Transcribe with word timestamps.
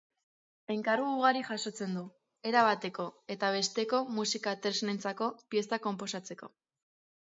Enkargu 0.75 1.09
ugari 1.17 1.43
jasotzen 1.49 1.91
du, 1.97 2.03
era 2.53 2.63
bateko 2.69 3.07
eta 3.35 3.51
besteko 3.59 4.01
musika-tresnentzako 4.15 5.29
piezak 5.55 5.85
konposatzeko. 5.89 6.55